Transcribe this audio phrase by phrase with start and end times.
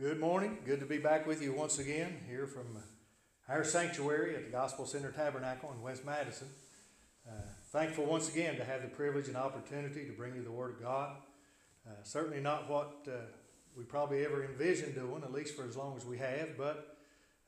[0.00, 0.58] Good morning.
[0.64, 2.66] Good to be back with you once again here from
[3.48, 6.46] our sanctuary at the Gospel Center Tabernacle in West Madison.
[7.28, 7.32] Uh,
[7.72, 10.80] thankful once again to have the privilege and opportunity to bring you the Word of
[10.80, 11.16] God.
[11.84, 13.26] Uh, certainly not what uh,
[13.76, 16.96] we probably ever envisioned doing, at least for as long as we have, but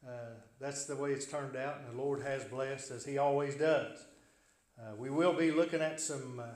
[0.04, 3.54] uh, that's the way it's turned out, and the Lord has blessed as He always
[3.54, 3.96] does.
[4.76, 6.46] Uh, we will be looking at some uh,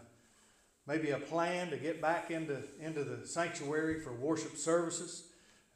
[0.89, 5.29] maybe a plan to get back into, into the sanctuary for worship services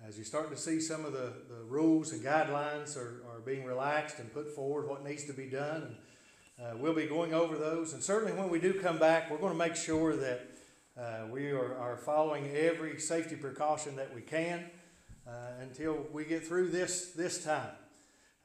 [0.06, 3.64] as you start to see some of the, the rules and guidelines are, are being
[3.64, 5.96] relaxed and put forward what needs to be done.
[6.58, 7.92] And uh, we'll be going over those.
[7.92, 10.48] And certainly when we do come back, we're going to make sure that
[10.96, 14.64] uh, we are, are following every safety precaution that we can
[15.26, 15.30] uh,
[15.60, 17.70] until we get through this, this time.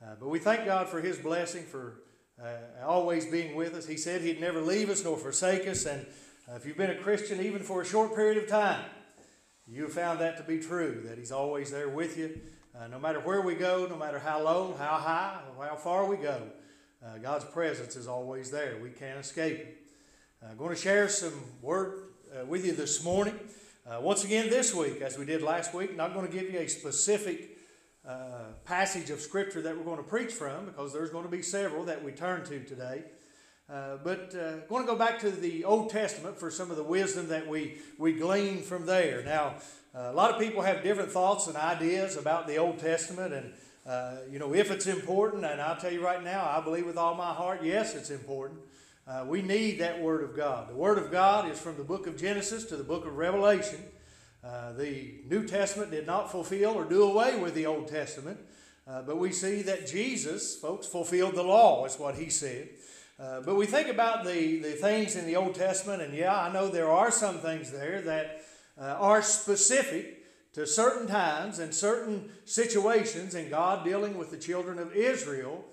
[0.02, 2.02] Uh, but we thank God for His blessing, for
[2.42, 3.88] uh, always being with us.
[3.88, 5.86] He said He'd never leave us nor forsake us.
[5.86, 6.06] And
[6.52, 8.84] uh, if you've been a Christian even for a short period of time,
[9.68, 12.40] you found that to be true, that He's always there with you.
[12.78, 16.06] Uh, no matter where we go, no matter how low, how high, or how far
[16.06, 16.42] we go,
[17.06, 18.78] uh, God's presence is always there.
[18.82, 19.78] We can't escape it.
[20.42, 23.40] I'm uh, going to share some word uh, with you this morning.
[23.86, 26.60] Uh, once again, this week, as we did last week, not going to give you
[26.60, 27.50] a specific
[28.66, 31.86] passage of Scripture that we're going to preach from because there's going to be several
[31.86, 33.04] that we turn to today.
[33.74, 36.84] Uh, but uh, want to go back to the Old Testament for some of the
[36.84, 39.24] wisdom that we, we glean from there.
[39.24, 39.56] Now,
[39.96, 43.52] uh, a lot of people have different thoughts and ideas about the Old Testament and,
[43.88, 45.44] uh, you know, if it's important.
[45.44, 48.60] And I'll tell you right now, I believe with all my heart, yes, it's important.
[49.08, 50.70] Uh, we need that Word of God.
[50.70, 53.80] The Word of God is from the book of Genesis to the book of Revelation.
[54.44, 58.38] Uh, the New Testament did not fulfill or do away with the Old Testament,
[58.86, 62.70] but we see that Jesus, folks, fulfilled the law, is what he said.
[63.20, 66.52] Uh, but we think about the, the things in the Old Testament, and yeah, I
[66.52, 68.42] know there are some things there that
[68.80, 74.80] uh, are specific to certain times and certain situations in God dealing with the children
[74.80, 75.64] of Israel.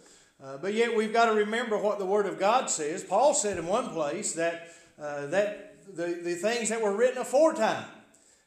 [0.43, 3.05] Uh, but yet we've got to remember what the Word of God says.
[3.05, 4.69] Paul said in one place that,
[5.01, 7.85] uh, that the, the things that were written aforetime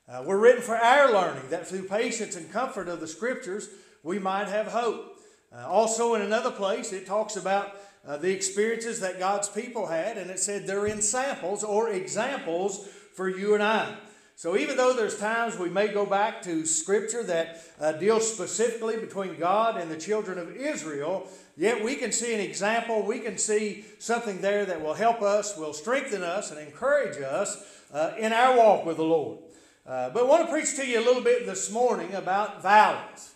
[0.08, 3.70] uh, were written for our learning, that through patience and comfort of the Scriptures
[4.02, 5.18] we might have hope.
[5.62, 7.76] Also, in another place, it talks about
[8.06, 13.30] uh, the experiences that God's people had, and it said they're ensamples or examples for
[13.30, 13.96] you and I.
[14.36, 18.98] So even though there's times we may go back to scripture that uh, deals specifically
[18.98, 23.38] between God and the children of Israel, yet we can see an example, we can
[23.38, 28.34] see something there that will help us, will strengthen us, and encourage us uh, in
[28.34, 29.38] our walk with the Lord.
[29.86, 33.33] Uh, but I want to preach to you a little bit this morning about valleys.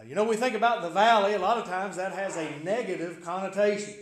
[0.00, 2.58] Uh, you know, we think about the valley, a lot of times that has a
[2.64, 3.94] negative connotation.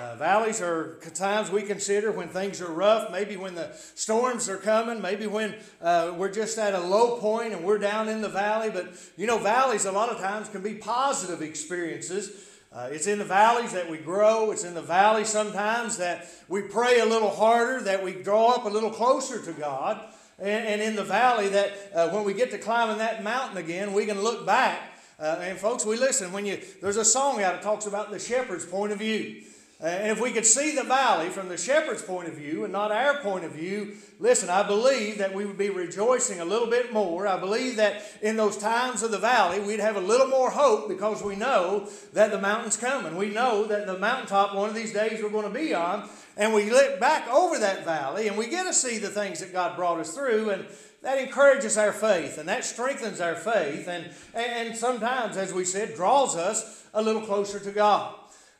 [0.00, 4.56] Uh, valleys are times we consider when things are rough, maybe when the storms are
[4.56, 8.28] coming, maybe when uh, we're just at a low point and we're down in the
[8.28, 8.70] valley.
[8.70, 12.48] But you know, valleys a lot of times can be positive experiences.
[12.72, 14.50] Uh, it's in the valleys that we grow.
[14.50, 18.64] It's in the valley sometimes that we pray a little harder, that we draw up
[18.64, 20.00] a little closer to God.
[20.38, 23.92] And, and in the valley, that uh, when we get to climbing that mountain again,
[23.92, 27.54] we can look back uh, and folks, we listen when you there's a song out
[27.54, 29.42] that talks about the shepherd's point of view.
[29.82, 32.72] Uh, and if we could see the valley from the shepherd's point of view and
[32.72, 36.68] not our point of view, listen, I believe that we would be rejoicing a little
[36.68, 37.26] bit more.
[37.26, 40.88] I believe that in those times of the valley, we'd have a little more hope
[40.88, 43.16] because we know that the mountain's coming.
[43.16, 46.08] We know that the mountaintop one of these days we're going to be on.
[46.36, 49.52] And we look back over that valley and we get to see the things that
[49.52, 50.50] God brought us through.
[50.50, 50.66] And
[51.04, 55.94] that encourages our faith and that strengthens our faith and, and sometimes, as we said,
[55.94, 58.14] draws us a little closer to God.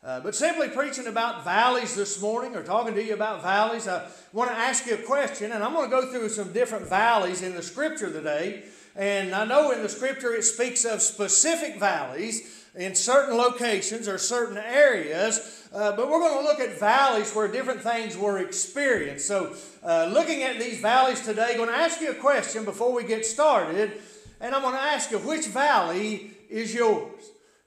[0.05, 4.07] Uh, but simply preaching about valleys this morning or talking to you about valleys, I
[4.35, 7.41] want to ask you a question, and I'm going to go through some different valleys
[7.41, 8.65] in the scripture today.
[8.95, 14.19] And I know in the scripture it speaks of specific valleys in certain locations or
[14.19, 19.27] certain areas, uh, but we're going to look at valleys where different things were experienced.
[19.27, 22.93] So, uh, looking at these valleys today, I'm going to ask you a question before
[22.93, 23.91] we get started,
[24.41, 27.11] and I'm going to ask you which valley is yours?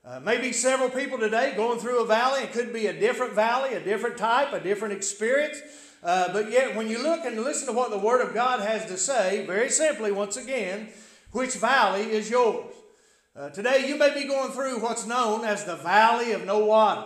[0.05, 2.43] Uh, maybe several people today going through a valley.
[2.43, 5.59] It could be a different valley, a different type, a different experience.
[6.01, 8.85] Uh, but yet, when you look and listen to what the Word of God has
[8.85, 10.87] to say, very simply, once again,
[11.33, 12.73] which valley is yours?
[13.35, 17.05] Uh, today, you may be going through what's known as the Valley of No Water.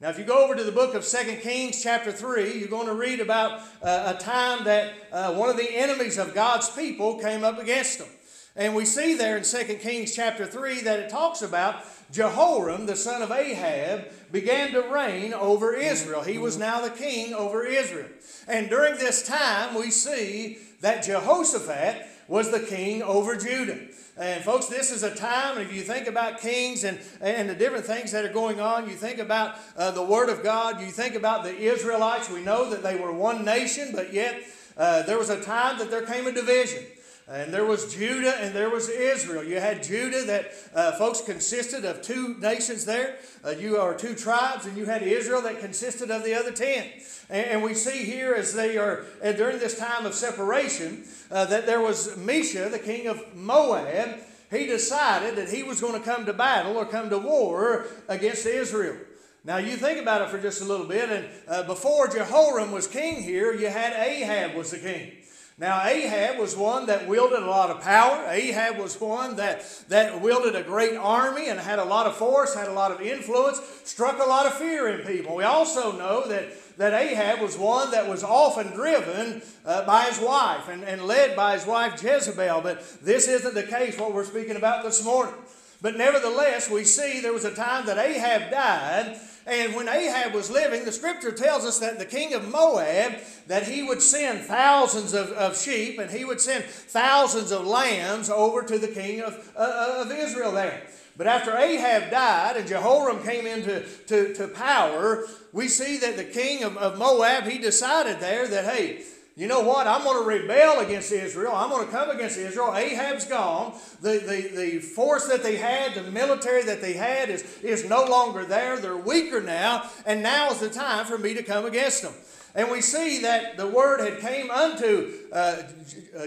[0.00, 2.86] Now, if you go over to the book of 2 Kings, chapter 3, you're going
[2.86, 7.18] to read about uh, a time that uh, one of the enemies of God's people
[7.18, 8.08] came up against them.
[8.56, 12.96] And we see there in 2 Kings, chapter 3, that it talks about Jehoram, the
[12.96, 16.22] son of Ahab, began to reign over Israel.
[16.22, 18.08] He was now the king over Israel.
[18.48, 23.76] And during this time, we see that Jehoshaphat was the king over Judah.
[24.16, 27.84] And folks, this is a time, if you think about kings and, and the different
[27.84, 31.16] things that are going on, you think about uh, the Word of God, you think
[31.16, 32.30] about the Israelites.
[32.30, 34.42] We know that they were one nation, but yet
[34.76, 36.84] uh, there was a time that there came a division.
[37.30, 39.44] And there was Judah and there was Israel.
[39.44, 43.18] You had Judah that uh, folks consisted of two nations there.
[43.44, 46.88] Uh, you are two tribes, and you had Israel that consisted of the other ten.
[47.28, 51.44] And, and we see here as they are uh, during this time of separation uh,
[51.44, 54.18] that there was Mesha, the king of Moab.
[54.50, 58.44] He decided that he was going to come to battle or come to war against
[58.44, 58.96] Israel.
[59.44, 62.88] Now you think about it for just a little bit, and uh, before Jehoram was
[62.88, 65.12] king here, you had Ahab was the king.
[65.60, 68.24] Now, Ahab was one that wielded a lot of power.
[68.30, 72.54] Ahab was one that, that wielded a great army and had a lot of force,
[72.54, 75.36] had a lot of influence, struck a lot of fear in people.
[75.36, 76.46] We also know that,
[76.78, 81.36] that Ahab was one that was often driven uh, by his wife and, and led
[81.36, 82.62] by his wife Jezebel.
[82.62, 85.34] But this isn't the case, what we're speaking about this morning.
[85.82, 89.20] But nevertheless, we see there was a time that Ahab died,
[89.50, 93.16] and when Ahab was living, the scripture tells us that the king of Moab,
[93.48, 98.30] that he would send thousands of, of sheep and he would send thousands of lambs
[98.30, 100.82] over to the king of, uh, of Israel there.
[101.16, 106.24] But after Ahab died and Jehoram came into to, to power, we see that the
[106.24, 109.02] king of, of Moab, he decided there that, hey,
[109.40, 109.86] you know what?
[109.86, 111.52] I'm going to rebel against Israel.
[111.54, 112.76] I'm going to come against Israel.
[112.76, 113.72] Ahab's gone.
[114.02, 118.04] The, the, the force that they had, the military that they had, is, is no
[118.04, 118.78] longer there.
[118.78, 119.88] They're weaker now.
[120.04, 122.12] And now is the time for me to come against them.
[122.54, 125.62] And we see that the word had came unto uh,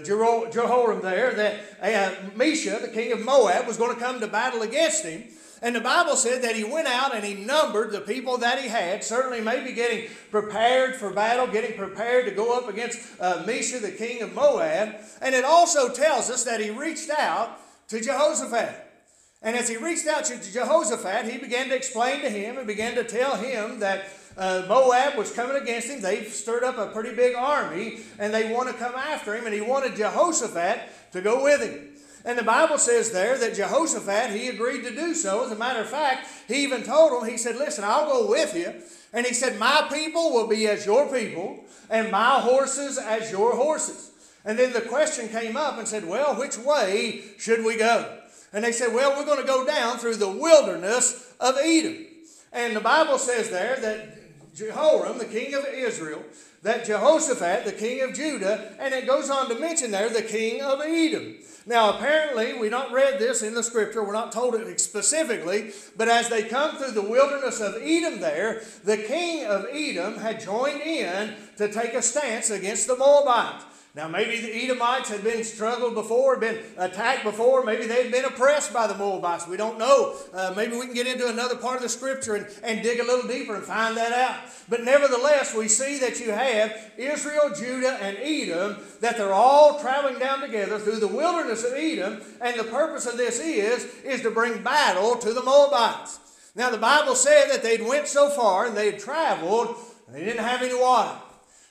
[0.04, 4.64] Jehoram there that uh, Mesha, the king of Moab, was going to come to battle
[4.64, 5.26] against him.
[5.64, 8.68] And the Bible said that he went out and he numbered the people that he
[8.68, 13.82] had, certainly maybe getting prepared for battle, getting prepared to go up against uh, Mesha,
[13.82, 14.96] the king of Moab.
[15.22, 18.76] And it also tells us that he reached out to Jehoshaphat.
[19.42, 22.96] And as he reached out to Jehoshaphat, he began to explain to him and began
[22.96, 26.02] to tell him that uh, Moab was coming against him.
[26.02, 29.46] They've stirred up a pretty big army and they want to come after him.
[29.46, 31.93] And he wanted Jehoshaphat to go with him.
[32.26, 35.46] And the Bible says there that Jehoshaphat, he agreed to do so.
[35.46, 38.56] As a matter of fact, he even told him, he said, Listen, I'll go with
[38.56, 38.74] you.
[39.12, 43.56] And he said, My people will be as your people, and my horses as your
[43.56, 44.12] horses.
[44.46, 48.20] And then the question came up and said, Well, which way should we go?
[48.54, 52.06] And they said, Well, we're going to go down through the wilderness of Edom.
[52.54, 56.24] And the Bible says there that Jehoram, the king of Israel,
[56.62, 60.62] that Jehoshaphat, the king of Judah, and it goes on to mention there the king
[60.62, 61.36] of Edom.
[61.66, 66.10] Now, apparently, we don't read this in the scripture, we're not told it specifically, but
[66.10, 70.82] as they come through the wilderness of Edom there, the king of Edom had joined
[70.82, 73.64] in to take a stance against the Moabites.
[73.96, 77.64] Now, maybe the Edomites had been struggled before, been attacked before.
[77.64, 79.48] Maybe they'd been oppressed by the Moabites.
[79.48, 80.16] We don't know.
[80.34, 83.04] Uh, maybe we can get into another part of the scripture and, and dig a
[83.04, 84.40] little deeper and find that out.
[84.68, 90.18] But nevertheless, we see that you have Israel, Judah, and Edom, that they're all traveling
[90.18, 92.20] down together through the wilderness of Edom.
[92.42, 96.18] And the purpose of this is, is to bring battle to the Moabites.
[96.56, 99.76] Now, the Bible said that they'd went so far and they had traveled,
[100.08, 101.20] and they didn't have any water.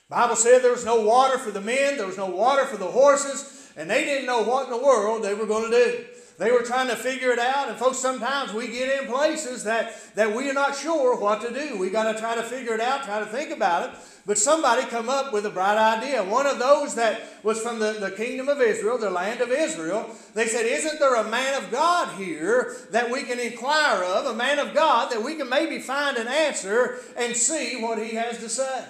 [0.09, 2.85] Bible said there was no water for the men, there was no water for the
[2.85, 6.05] horses, and they didn't know what in the world they were going to do.
[6.39, 9.93] They were trying to figure it out, and folks, sometimes we get in places that,
[10.15, 11.77] that we are not sure what to do.
[11.77, 13.95] We got to try to figure it out, try to think about it.
[14.25, 16.23] But somebody come up with a bright idea.
[16.23, 20.09] One of those that was from the, the kingdom of Israel, the land of Israel,
[20.33, 24.33] they said, Isn't there a man of God here that we can inquire of, a
[24.33, 28.39] man of God that we can maybe find an answer and see what he has
[28.39, 28.85] to say?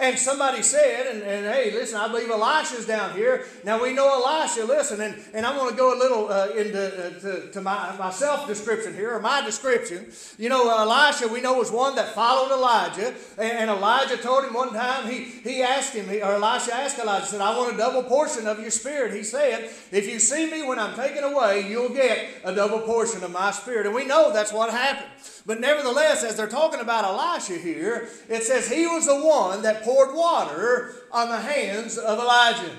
[0.00, 3.44] And somebody said, and, and hey, listen, I believe Elisha's down here.
[3.64, 6.80] Now we know Elisha, listen, and, and I'm going to go a little uh, into
[6.80, 10.10] uh, to, to my, my self description here, or my description.
[10.38, 13.14] You know, uh, Elisha, we know, was one that followed Elijah.
[13.36, 17.26] And, and Elijah told him one time, he, he asked him, or Elisha asked Elijah,
[17.26, 19.12] said, I want a double portion of your spirit.
[19.12, 23.22] He said, If you see me when I'm taken away, you'll get a double portion
[23.22, 23.84] of my spirit.
[23.84, 25.10] And we know that's what happened.
[25.50, 29.82] But nevertheless, as they're talking about Elisha here, it says he was the one that
[29.82, 32.70] poured water on the hands of Elijah.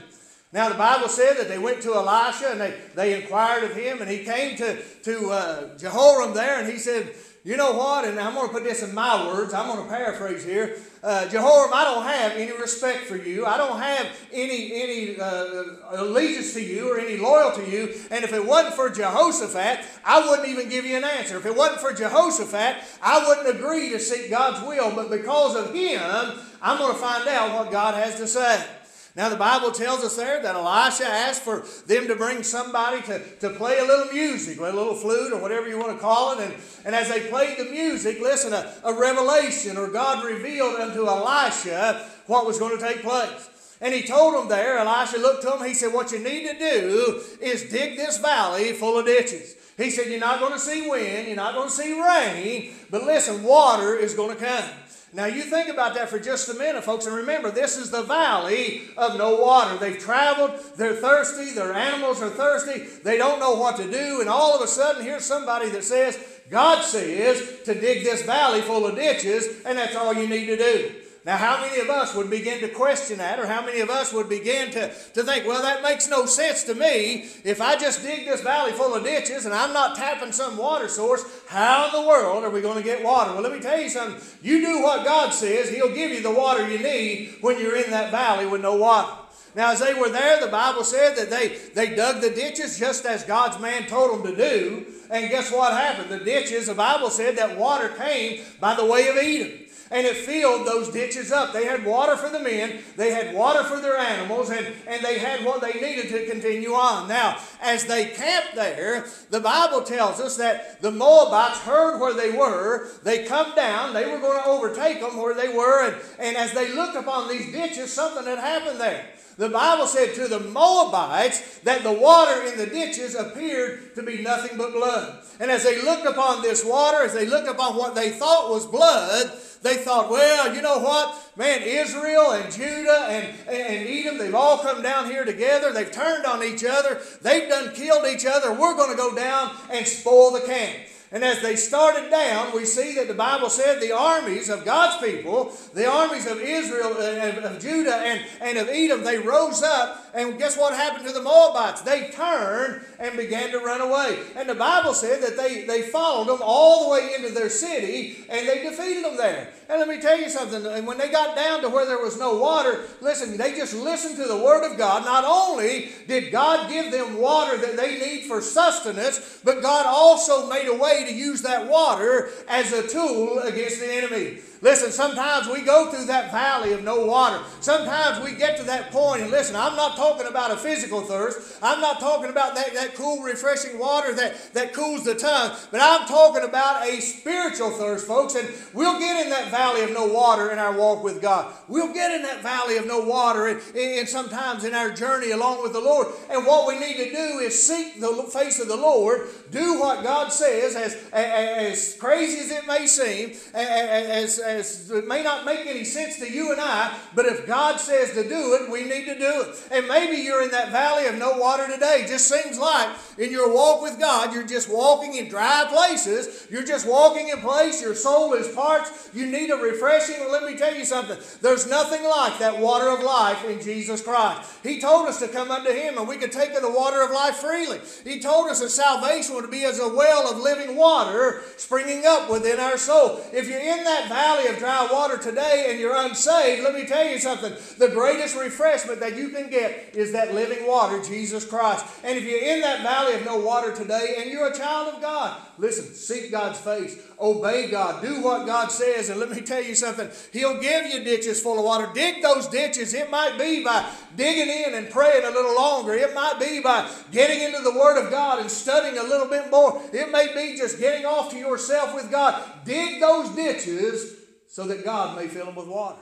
[0.53, 4.01] Now, the Bible said that they went to Elisha and they, they inquired of him,
[4.01, 7.13] and he came to, to uh, Jehoram there and he said,
[7.43, 8.05] You know what?
[8.05, 11.27] And I'm going to put this in my words, I'm going to paraphrase here uh,
[11.29, 13.45] Jehoram, I don't have any respect for you.
[13.45, 17.93] I don't have any, any uh, allegiance to you or any loyalty to you.
[18.11, 21.37] And if it wasn't for Jehoshaphat, I wouldn't even give you an answer.
[21.37, 24.95] If it wasn't for Jehoshaphat, I wouldn't agree to seek God's will.
[24.95, 28.63] But because of him, I'm going to find out what God has to say.
[29.13, 33.19] Now, the Bible tells us there that Elisha asked for them to bring somebody to,
[33.41, 36.45] to play a little music, a little flute or whatever you want to call it.
[36.45, 36.53] And,
[36.85, 42.07] and as they played the music, listen, a, a revelation or God revealed unto Elisha
[42.27, 43.49] what was going to take place.
[43.81, 46.57] And he told them there, Elisha looked to him, he said, What you need to
[46.57, 49.55] do is dig this valley full of ditches.
[49.75, 53.03] He said, You're not going to see wind, you're not going to see rain, but
[53.03, 54.69] listen, water is going to come.
[55.13, 58.03] Now, you think about that for just a minute, folks, and remember, this is the
[58.03, 59.77] valley of no water.
[59.77, 64.29] They've traveled, they're thirsty, their animals are thirsty, they don't know what to do, and
[64.29, 66.17] all of a sudden, here's somebody that says,
[66.49, 70.57] God says to dig this valley full of ditches, and that's all you need to
[70.57, 70.95] do.
[71.23, 74.11] Now, how many of us would begin to question that, or how many of us
[74.11, 77.29] would begin to, to think, well, that makes no sense to me.
[77.43, 80.87] If I just dig this valley full of ditches and I'm not tapping some water
[80.87, 83.33] source, how in the world are we going to get water?
[83.33, 84.19] Well, let me tell you something.
[84.41, 87.91] You do what God says, He'll give you the water you need when you're in
[87.91, 89.13] that valley with no water.
[89.53, 93.05] Now, as they were there, the Bible said that they, they dug the ditches just
[93.05, 94.85] as God's man told them to do.
[95.11, 96.09] And guess what happened?
[96.09, 99.60] The ditches, the Bible said that water came by the way of Edom
[99.91, 101.53] and it filled those ditches up.
[101.53, 105.19] They had water for the men, they had water for their animals, and, and they
[105.19, 107.07] had what they needed to continue on.
[107.07, 112.31] Now, as they camped there, the Bible tells us that the Moabites heard where they
[112.31, 112.87] were.
[113.03, 116.53] They come down, they were going to overtake them where they were, and, and as
[116.53, 119.05] they looked upon these ditches, something had happened there.
[119.37, 124.21] The Bible said to the Moabites that the water in the ditches appeared to be
[124.21, 125.23] nothing but blood.
[125.39, 128.65] And as they looked upon this water, as they looked upon what they thought was
[128.65, 131.33] blood, they thought, well, you know what?
[131.35, 135.71] Man, Israel and Judah and, and Edom, they've all come down here together.
[135.71, 136.99] They've turned on each other.
[137.21, 138.51] They've done killed each other.
[138.51, 140.77] We're going to go down and spoil the camp.
[141.13, 145.03] And as they started down, we see that the Bible said the armies of God's
[145.05, 150.05] people, the armies of Israel, uh, of Judah, and, and of Edom, they rose up.
[150.13, 151.81] And guess what happened to the Moabites?
[151.81, 154.19] They turned and began to run away.
[154.37, 158.25] And the Bible said that they, they followed them all the way into their city
[158.29, 159.49] and they defeated them there.
[159.69, 160.65] And let me tell you something.
[160.65, 164.17] And when they got down to where there was no water, listen, they just listened
[164.17, 165.05] to the Word of God.
[165.05, 170.49] Not only did God give them water that they need for sustenance, but God also
[170.49, 174.39] made a way to use that water as a tool against the enemy.
[174.61, 177.39] Listen, sometimes we go through that valley of no water.
[177.61, 181.57] Sometimes we get to that point, and listen, I'm not talking about a physical thirst.
[181.63, 185.81] I'm not talking about that, that cool, refreshing water that, that cools the tongue, but
[185.81, 188.35] I'm talking about a spiritual thirst, folks.
[188.35, 191.51] And we'll get in that valley of no water in our walk with God.
[191.67, 195.63] We'll get in that valley of no water and, and sometimes in our journey along
[195.63, 196.07] with the Lord.
[196.29, 200.03] And what we need to do is seek the face of the Lord, do what
[200.03, 205.23] God says, as, as, as crazy as it may seem, as, as as it may
[205.23, 208.71] not make any sense to you and I, but if God says to do it,
[208.71, 209.67] we need to do it.
[209.71, 212.05] And maybe you're in that valley of no water today.
[212.07, 216.47] Just seems like in your walk with God, you're just walking in dry places.
[216.49, 217.81] You're just walking in place.
[217.81, 218.91] Your soul is parched.
[219.13, 220.15] You need a refreshing.
[220.19, 221.17] Well, let me tell you something.
[221.41, 224.51] There's nothing like that water of life in Jesus Christ.
[224.63, 227.11] He told us to come unto Him and we could take of the water of
[227.11, 227.79] life freely.
[228.03, 232.29] He told us that salvation would be as a well of living water springing up
[232.29, 233.21] within our soul.
[233.33, 236.85] If you're in that valley, valley of dry water today and you're unsaved, let me
[236.85, 237.53] tell you something.
[237.77, 241.85] The greatest refreshment that you can get is that living water, Jesus Christ.
[242.03, 245.01] And if you're in that valley of no water today and you're a child of
[245.01, 249.09] God, listen, seek God's face, obey God, do what God says.
[249.09, 250.09] And let me tell you something.
[250.33, 251.89] He'll give you ditches full of water.
[251.93, 252.93] Dig those ditches.
[252.93, 255.93] It might be by digging in and praying a little longer.
[255.93, 259.51] It might be by getting into the Word of God and studying a little bit
[259.51, 259.81] more.
[259.93, 262.41] It may be just getting off to yourself with God.
[262.65, 266.01] Dig those ditches so that God may fill them with water.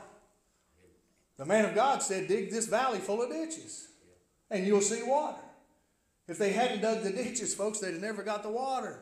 [1.38, 3.88] The man of God said, Dig this valley full of ditches,
[4.50, 5.38] and you'll see water.
[6.28, 9.02] If they hadn't dug the ditches, folks, they'd have never got the water.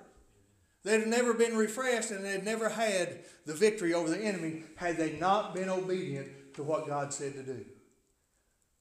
[0.83, 4.97] They'd have never been refreshed, and they'd never had the victory over the enemy had
[4.97, 7.65] they not been obedient to what God said to do.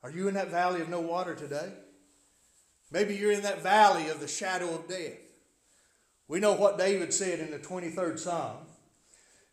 [0.03, 1.73] Are you in that valley of no water today?
[2.91, 5.19] Maybe you're in that valley of the shadow of death.
[6.27, 8.57] We know what David said in the 23rd Psalm.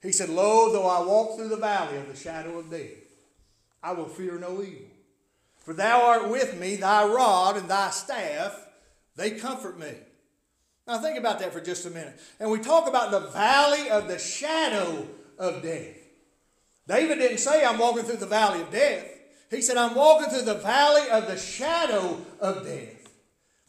[0.04, 2.92] He said, Lo, though I walk through the valley of the shadow of death,
[3.82, 4.88] I will fear no evil.
[5.60, 8.68] For thou art with me, thy rod and thy staff,
[9.16, 9.94] they comfort me.
[10.86, 12.20] Now think about that for just a minute.
[12.38, 15.08] And we talk about the valley of the shadow
[15.40, 15.96] of death.
[16.86, 19.08] David didn't say, I'm walking through the valley of death.
[19.50, 23.08] He said, I'm walking through the valley of the shadow of death.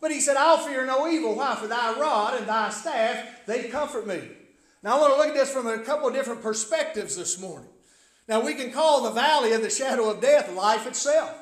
[0.00, 1.36] But he said, I'll fear no evil.
[1.36, 1.54] Why?
[1.54, 4.20] For thy rod and thy staff, they comfort me.
[4.84, 7.70] Now, I want to look at this from a couple of different perspectives this morning.
[8.28, 11.34] Now, we can call the valley of the shadow of death life itself.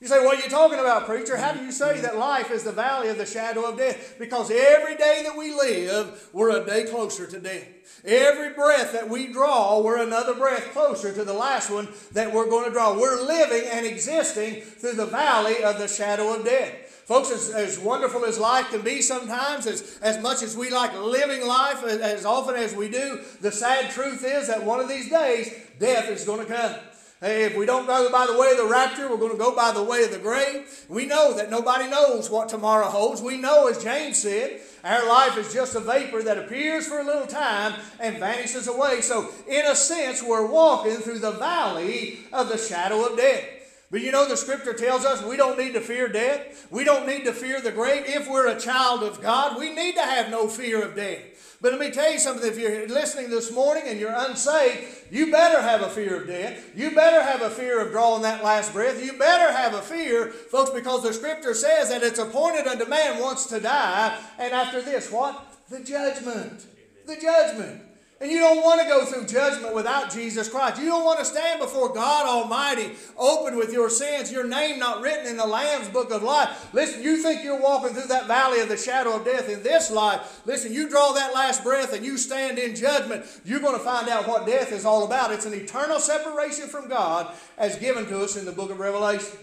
[0.00, 1.36] You say, What are you talking about, preacher?
[1.36, 4.16] How do you say that life is the valley of the shadow of death?
[4.18, 7.68] Because every day that we live, we're a day closer to death.
[8.04, 12.50] Every breath that we draw, we're another breath closer to the last one that we're
[12.50, 12.98] going to draw.
[12.98, 16.81] We're living and existing through the valley of the shadow of death.
[17.04, 20.94] Folks, as, as wonderful as life can be sometimes, as, as much as we like
[20.94, 24.88] living life as, as often as we do, the sad truth is that one of
[24.88, 26.74] these days, death is going to come.
[27.20, 29.54] Hey, if we don't go by the way of the rapture, we're going to go
[29.54, 30.86] by the way of the grave.
[30.88, 33.22] We know that nobody knows what tomorrow holds.
[33.22, 37.04] We know, as James said, our life is just a vapor that appears for a
[37.04, 39.02] little time and vanishes away.
[39.02, 43.61] So, in a sense, we're walking through the valley of the shadow of death.
[43.92, 46.66] But you know, the scripture tells us we don't need to fear death.
[46.70, 48.04] We don't need to fear the grave.
[48.06, 51.58] If we're a child of God, we need to have no fear of death.
[51.60, 55.30] But let me tell you something if you're listening this morning and you're unsaved, you
[55.30, 56.72] better have a fear of death.
[56.74, 59.04] You better have a fear of drawing that last breath.
[59.04, 63.20] You better have a fear, folks, because the scripture says that it's appointed unto man
[63.20, 65.54] once to die, and after this, what?
[65.68, 66.64] The judgment.
[67.06, 67.82] The judgment.
[68.22, 70.80] And you don't want to go through judgment without Jesus Christ.
[70.80, 75.02] You don't want to stand before God Almighty open with your sins, your name not
[75.02, 76.72] written in the Lamb's book of life.
[76.72, 79.90] Listen, you think you're walking through that valley of the shadow of death in this
[79.90, 80.40] life.
[80.46, 83.26] Listen, you draw that last breath and you stand in judgment.
[83.44, 85.32] You're going to find out what death is all about.
[85.32, 89.36] It's an eternal separation from God as given to us in the book of Revelation.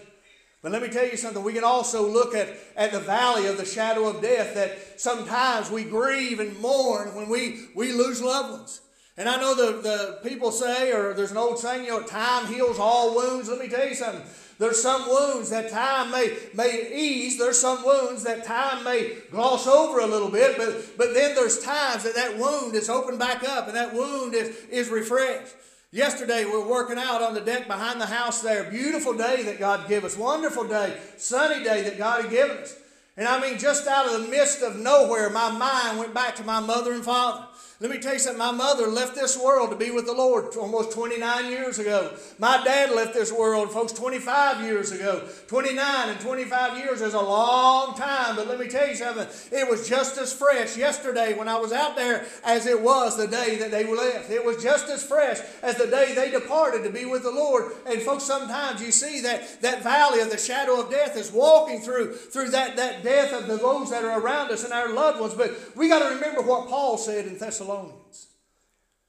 [0.62, 1.42] But let me tell you something.
[1.42, 5.70] We can also look at, at the valley of the shadow of death that sometimes
[5.70, 8.82] we grieve and mourn when we, we lose loved ones.
[9.16, 12.46] And I know the, the people say, or there's an old saying, you know, time
[12.46, 13.48] heals all wounds.
[13.48, 14.22] Let me tell you something.
[14.58, 17.38] There's some wounds that time may, may ease.
[17.38, 20.58] There's some wounds that time may gloss over a little bit.
[20.58, 24.34] But, but then there's times that that wound is opened back up and that wound
[24.34, 25.54] is, is refreshed.
[25.92, 28.70] Yesterday we were working out on the deck behind the house there.
[28.70, 30.16] Beautiful day that God gave us.
[30.16, 30.96] Wonderful day.
[31.16, 32.76] Sunny day that God had given us.
[33.16, 36.44] And I mean, just out of the midst of nowhere, my mind went back to
[36.44, 37.44] my mother and father.
[37.82, 38.38] Let me tell you something.
[38.38, 42.12] My mother left this world to be with the Lord almost 29 years ago.
[42.38, 45.26] My dad left this world, folks, 25 years ago.
[45.46, 49.26] 29 and 25 years is a long time, but let me tell you something.
[49.50, 53.26] It was just as fresh yesterday when I was out there as it was the
[53.26, 54.30] day that they left.
[54.30, 57.72] It was just as fresh as the day they departed to be with the Lord.
[57.86, 61.80] And folks, sometimes you see that, that valley of the shadow of death is walking
[61.80, 65.18] through, through that, that death of the, those that are around us and our loved
[65.18, 65.32] ones.
[65.32, 67.49] But we got to remember what Paul said in Thessalonians.
[67.50, 68.28] Thessalonians.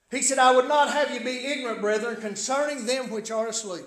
[0.09, 3.85] He said, I would not have you be ignorant, brethren, concerning them which are asleep,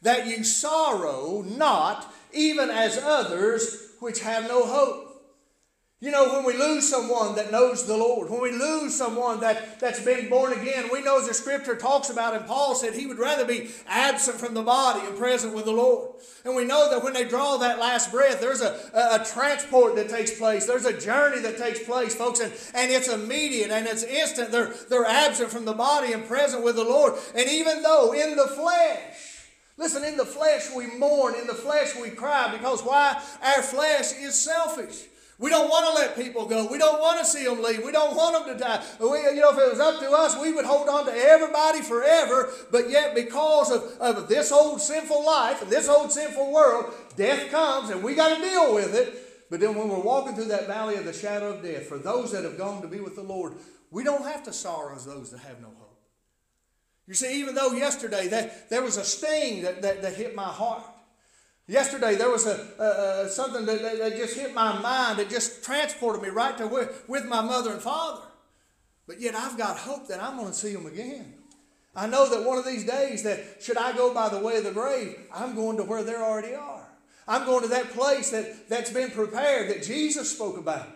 [0.00, 5.03] that you sorrow not, even as others which have no hope.
[6.04, 9.80] You know, when we lose someone that knows the Lord, when we lose someone that,
[9.80, 13.18] that's been born again, we know the scripture talks about, and Paul said he would
[13.18, 16.10] rather be absent from the body and present with the Lord.
[16.44, 19.96] And we know that when they draw that last breath, there's a, a, a transport
[19.96, 23.86] that takes place, there's a journey that takes place, folks, and, and it's immediate and
[23.86, 24.52] it's instant.
[24.52, 27.14] They're, they're absent from the body and present with the Lord.
[27.34, 29.46] And even though in the flesh,
[29.78, 33.22] listen, in the flesh we mourn, in the flesh we cry, because why?
[33.42, 35.06] Our flesh is selfish.
[35.38, 36.68] We don't want to let people go.
[36.70, 37.84] We don't want to see them leave.
[37.84, 38.84] We don't want them to die.
[39.00, 41.82] We, you know, if it was up to us, we would hold on to everybody
[41.82, 42.50] forever.
[42.70, 47.50] But yet, because of, of this old sinful life and this old sinful world, death
[47.50, 49.48] comes and we got to deal with it.
[49.50, 52.30] But then when we're walking through that valley of the shadow of death, for those
[52.32, 53.54] that have gone to be with the Lord,
[53.90, 55.98] we don't have to sorrow as those that have no hope.
[57.06, 60.44] You see, even though yesterday that there was a sting that, that, that hit my
[60.44, 60.84] heart,
[61.66, 65.18] Yesterday, there was a, a, a something that, that, that, just hit my mind.
[65.18, 68.22] It just transported me right to with my mother and father.
[69.06, 71.34] But yet, I've got hope that I'm going to see them again.
[71.96, 74.64] I know that one of these days, that should I go by the way of
[74.64, 76.86] the grave, I'm going to where they already are.
[77.26, 80.88] I'm going to that place that, that's been prepared that Jesus spoke about.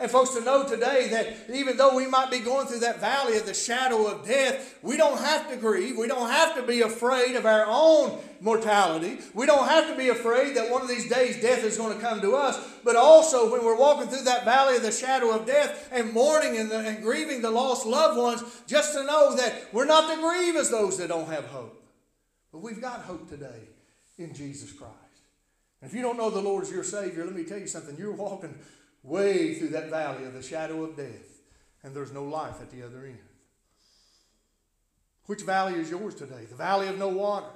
[0.00, 3.36] And folks, to know today that even though we might be going through that valley
[3.36, 5.98] of the shadow of death, we don't have to grieve.
[5.98, 9.18] We don't have to be afraid of our own mortality.
[9.34, 12.00] We don't have to be afraid that one of these days death is going to
[12.02, 12.58] come to us.
[12.82, 16.56] But also, when we're walking through that valley of the shadow of death and mourning
[16.56, 20.18] and, the, and grieving the lost loved ones, just to know that we're not to
[20.18, 21.76] grieve as those that don't have hope.
[22.52, 23.68] But we've got hope today
[24.16, 24.94] in Jesus Christ.
[25.82, 27.96] And if you don't know the Lord as your Savior, let me tell you something.
[27.98, 28.54] You're walking
[29.02, 31.40] way through that valley of the shadow of death,
[31.82, 33.18] and there's no life at the other end.
[35.26, 36.44] Which valley is yours today?
[36.48, 37.50] The valley of no water,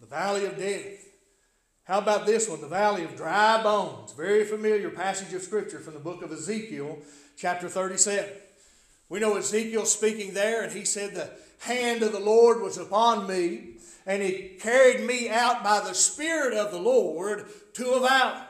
[0.00, 1.08] the valley of death.
[1.84, 2.60] How about this one?
[2.60, 4.12] The valley of dry bones.
[4.12, 6.98] Very familiar passage of scripture from the book of Ezekiel,
[7.36, 8.30] chapter 37.
[9.10, 13.26] We know Ezekiel speaking there, and he said, The hand of the Lord was upon
[13.26, 18.40] me, and he carried me out by the Spirit of the Lord to a valley.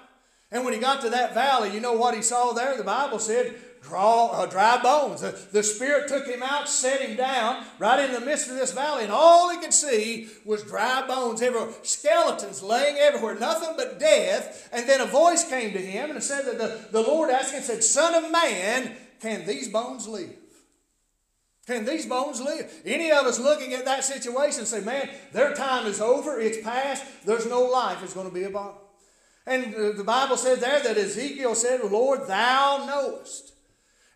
[0.54, 2.76] And when he got to that valley, you know what he saw there?
[2.76, 5.20] The Bible said, draw, uh, dry bones.
[5.20, 8.72] The, the Spirit took him out, set him down right in the midst of this
[8.72, 13.98] valley, and all he could see was dry bones everywhere, skeletons laying everywhere, nothing but
[13.98, 14.68] death.
[14.72, 17.52] And then a voice came to him and it said that the, the Lord asked
[17.52, 20.36] him, said, Son of man, can these bones live?
[21.66, 22.72] Can these bones live?
[22.84, 27.04] Any of us looking at that situation say, man, their time is over, it's past,
[27.26, 28.83] there's no life it's going to be a about
[29.46, 33.52] and the Bible says there that Ezekiel said, Lord, thou knowest.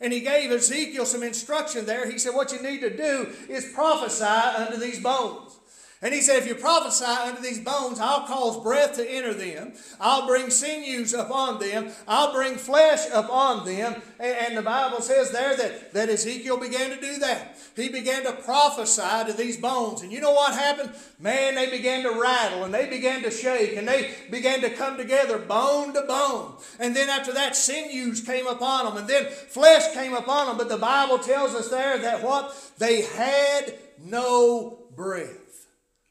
[0.01, 2.09] And he gave Ezekiel some instruction there.
[2.11, 5.59] He said, What you need to do is prophesy unto these bones.
[6.01, 9.73] And he said, If you prophesy unto these bones, I'll cause breath to enter them.
[10.01, 11.91] I'll bring sinews upon them.
[12.07, 14.01] I'll bring flesh upon them.
[14.21, 17.57] And, the Bible says there that, that Ezekiel began to do that.
[17.77, 20.03] He began to prophesy to these bones.
[20.03, 20.93] And you know what happened?
[21.21, 24.97] Man, they began to rattle and they began to shake and they began to come
[24.97, 26.55] together bone to bone.
[26.81, 30.59] And then after that, sinews came upon them and then flesh came upon them.
[30.59, 32.73] But the Bible tells us there that what?
[32.79, 35.48] They had no breath.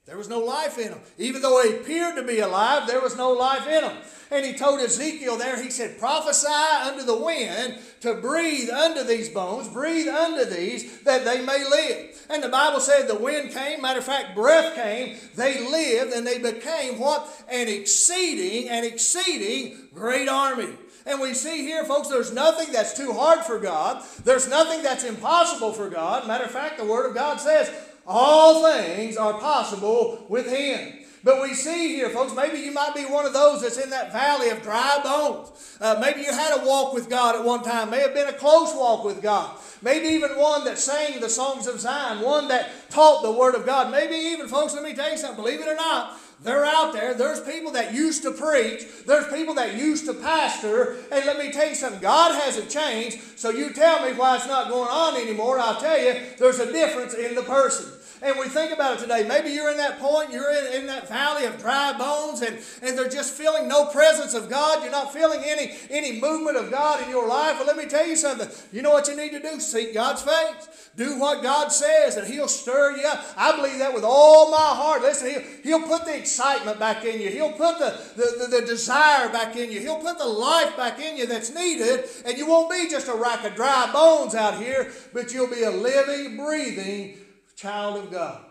[0.07, 1.01] There was no life in them.
[1.17, 3.97] Even though they appeared to be alive, there was no life in them.
[4.31, 9.27] And he told Ezekiel there, he said, Prophesy unto the wind to breathe unto these
[9.27, 12.25] bones, breathe unto these, that they may live.
[12.29, 16.25] And the Bible said the wind came, matter of fact, breath came, they lived, and
[16.25, 17.27] they became what?
[17.49, 20.69] An exceeding, an exceeding great army.
[21.05, 24.03] And we see here, folks, there's nothing that's too hard for God.
[24.25, 26.27] There's nothing that's impossible for God.
[26.27, 27.71] Matter of fact, the Word of God says,
[28.07, 30.93] all things are possible with Him.
[31.23, 34.13] But we see here, folks, maybe you might be one of those that's in that
[34.13, 35.77] valley of dry bones.
[35.81, 38.33] Uh, maybe you had a walk with God at one time, may have been a
[38.33, 39.59] close walk with God.
[39.81, 43.65] Maybe even one that sang the songs of Zion, one that taught the Word of
[43.65, 43.91] God.
[43.91, 47.13] Maybe even, folks, let me tell you something, believe it or not, they're out there.
[47.13, 48.85] There's people that used to preach.
[49.05, 50.97] There's people that used to pastor.
[51.11, 53.19] And let me tell you something God hasn't changed.
[53.37, 55.59] So you tell me why it's not going on anymore.
[55.59, 57.91] I'll tell you, there's a difference in the person.
[58.21, 59.27] And we think about it today.
[59.27, 62.97] Maybe you're in that point, you're in, in that valley of dry bones, and, and
[62.97, 64.81] they're just feeling no presence of God.
[64.81, 67.57] You're not feeling any, any movement of God in your life.
[67.57, 68.49] Well, let me tell you something.
[68.71, 69.59] You know what you need to do?
[69.59, 70.89] Seek God's face.
[70.95, 73.23] Do what God says, and He'll stir you up.
[73.37, 75.03] I believe that with all my heart.
[75.03, 75.41] Listen, He'll,
[75.79, 79.55] he'll put the excitement back in you, He'll put the, the, the, the desire back
[79.55, 82.87] in you, He'll put the life back in you that's needed, and you won't be
[82.89, 87.17] just a rack of dry bones out here, but you'll be a living, breathing,
[87.57, 88.45] child of God.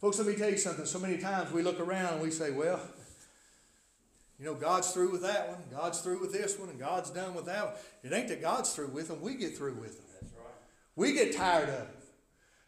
[0.00, 0.86] Folks, let me tell you something.
[0.86, 2.80] So many times we look around and we say, well,
[4.38, 7.34] you know, God's through with that one, God's through with this one, and God's done
[7.34, 7.74] with that one.
[8.02, 10.06] It ain't that God's through with them, we get through with them.
[10.22, 10.54] That's right.
[10.96, 11.86] We get tired of them.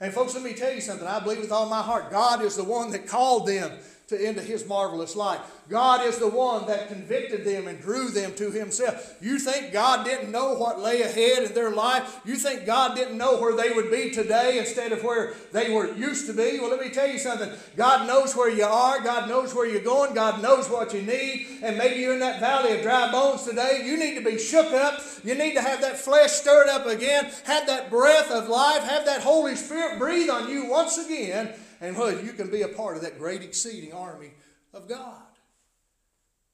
[0.01, 1.07] And folks, let me tell you something.
[1.07, 3.71] I believe with all my heart, God is the one that called them
[4.13, 5.41] to into his marvelous light.
[5.69, 9.17] God is the one that convicted them and drew them to himself.
[9.23, 12.21] You think God didn't know what lay ahead in their life?
[12.27, 15.95] You think God didn't know where they would be today instead of where they were
[15.95, 16.59] used to be?
[16.61, 17.51] Well, let me tell you something.
[17.77, 19.01] God knows where you are.
[19.01, 20.15] God knows where you're going.
[20.15, 21.47] God knows what you need.
[21.63, 23.83] And maybe you're in that valley of dry bones today.
[23.85, 25.01] You need to be shook up.
[25.25, 27.31] You need to have that flesh stirred up again.
[27.45, 28.83] Have that breath of life.
[28.83, 32.69] Have that Holy Spirit breathe on you once again and well, you can be a
[32.69, 34.31] part of that great exceeding army
[34.73, 35.21] of God.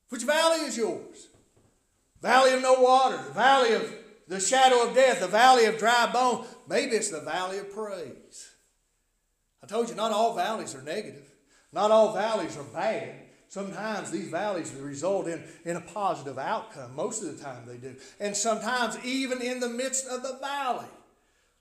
[0.09, 1.29] Which valley is yours?
[2.23, 3.95] Valley of no water, the valley of
[4.27, 6.47] the shadow of death, the valley of dry bone.
[6.67, 8.51] Maybe it's the valley of praise.
[9.63, 11.31] I told you, not all valleys are negative.
[11.75, 13.15] Not all valleys are bad.
[13.49, 16.97] Sometimes these valleys result in, in a positive outcome.
[16.97, 17.97] Most of the time they do.
[18.19, 20.89] And sometimes, even in the midst of the valley,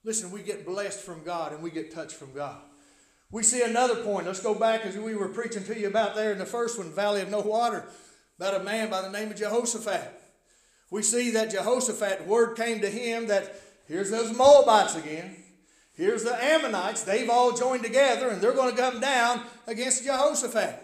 [0.06, 2.62] listen, we get blessed from God and we get touched from God.
[3.30, 4.26] We see another point.
[4.26, 6.92] Let's go back as we were preaching to you about there in the first one,
[6.92, 7.86] Valley of No Water,
[8.38, 10.14] about a man by the name of Jehoshaphat.
[10.90, 15.36] We see that Jehoshaphat, word came to him that here's those Moabites again.
[15.94, 17.04] Here's the Ammonites.
[17.04, 20.84] They've all joined together and they're going to come down against Jehoshaphat.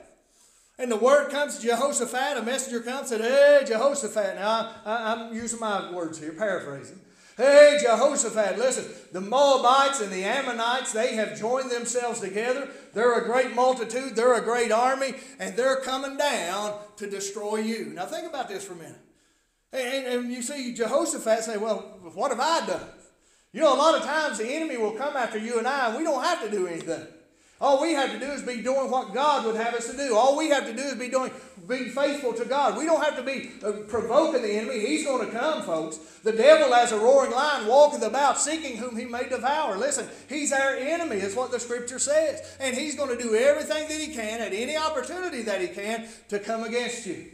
[0.79, 4.35] And the word comes to Jehoshaphat, a messenger comes and said, Hey, Jehoshaphat.
[4.35, 6.99] Now, I, I'm using my words here, paraphrasing.
[7.35, 12.69] Hey, Jehoshaphat, listen, the Moabites and the Ammonites, they have joined themselves together.
[12.93, 17.87] They're a great multitude, they're a great army, and they're coming down to destroy you.
[17.87, 18.99] Now, think about this for a minute.
[19.71, 22.87] And, and you see Jehoshaphat say, Well, what have I done?
[23.51, 25.97] You know, a lot of times the enemy will come after you and I, and
[25.97, 27.07] we don't have to do anything.
[27.63, 30.17] All we have to do is be doing what God would have us to do.
[30.17, 31.31] All we have to do is be doing,
[31.65, 32.77] being faithful to God.
[32.77, 34.85] We don't have to be uh, provoking the enemy.
[34.85, 35.95] He's going to come, folks.
[36.23, 39.77] The devil, as a roaring lion, walketh about, seeking whom he may devour.
[39.77, 43.87] Listen, he's our enemy, is what the Scripture says, and he's going to do everything
[43.87, 47.27] that he can at any opportunity that he can to come against you.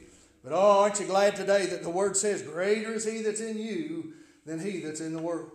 [0.43, 3.57] But oh, aren't you glad today that the Word says, "Greater is He that's in
[3.57, 4.13] you
[4.45, 5.49] than he that's in the world."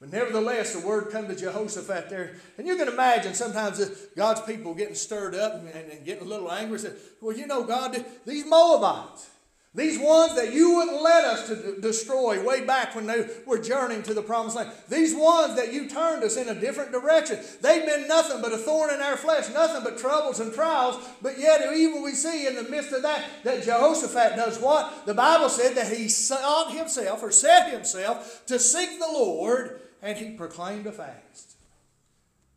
[0.00, 2.36] But nevertheless, the word come to Jehoshaphat there.
[2.58, 3.78] And you can imagine sometimes
[4.16, 6.78] God's people getting stirred up and, and getting a little angry.
[6.78, 9.30] Said, well, you know, God, these Moabites,
[9.74, 14.04] these ones that you wouldn't let us to destroy way back when they were journeying
[14.04, 14.70] to the promised land.
[14.88, 17.40] These ones that you turned us in a different direction.
[17.60, 21.04] They've been nothing but a thorn in our flesh, nothing but troubles and trials.
[21.20, 25.06] But yet, even we see in the midst of that, that Jehoshaphat does what?
[25.06, 30.18] The Bible said that he sought himself or set himself to seek the Lord and
[30.18, 31.56] he proclaimed a fast.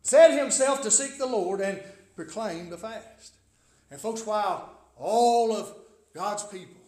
[0.02, 1.82] Set himself to seek the Lord and
[2.14, 3.36] proclaimed a fast.
[3.90, 5.74] And folks, while all of
[6.14, 6.82] God's people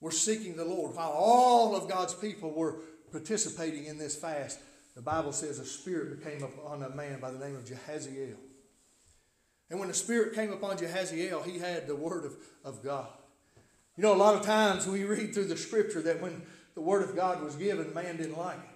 [0.00, 2.80] were seeking the Lord, while all of God's people were
[3.12, 4.58] participating in this fast,
[4.96, 8.36] the Bible says a spirit came upon a man by the name of Jehaziel.
[9.70, 13.06] And when the spirit came upon Jehaziel, he had the word of, of God.
[13.96, 16.42] You know, a lot of times we read through the scripture that when
[16.74, 18.69] the word of God was given, man didn't like it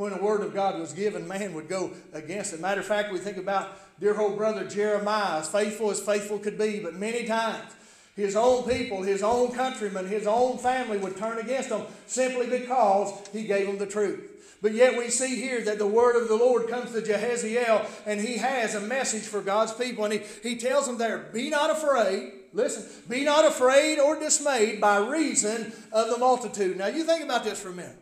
[0.00, 2.60] when the word of God was given, man would go against it.
[2.60, 6.56] Matter of fact, we think about dear old brother Jeremiah, as faithful as faithful could
[6.56, 7.70] be, but many times
[8.16, 13.28] his own people, his own countrymen, his own family would turn against him simply because
[13.32, 14.56] he gave them the truth.
[14.62, 18.20] But yet we see here that the word of the Lord comes to Jehaziel and
[18.20, 20.04] he has a message for God's people.
[20.04, 22.32] And he, he tells them there, Be not afraid.
[22.52, 26.76] Listen, be not afraid or dismayed by reason of the multitude.
[26.76, 27.96] Now you think about this for a minute.